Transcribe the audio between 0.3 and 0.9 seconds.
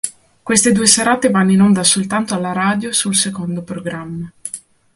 Queste due